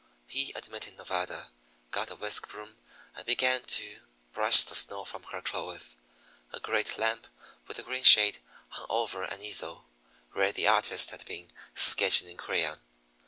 [0.25, 1.51] He admitted Nevada,
[1.91, 2.75] got a whisk broom,
[3.15, 3.99] and began to
[4.33, 5.95] brush the snow from her clothes.
[6.51, 7.27] A great lamp,
[7.67, 9.85] with a green shade, hung over an easel,
[10.31, 12.81] where the artist had been sketching in crayon.